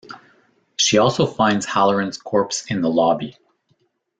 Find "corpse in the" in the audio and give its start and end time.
2.17-2.89